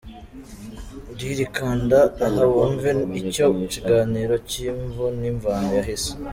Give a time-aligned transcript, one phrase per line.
[1.11, 2.89] Ndlr: Kanda aha wumve
[3.21, 6.11] icyo kiganiro cy’imvo n’imvano yahise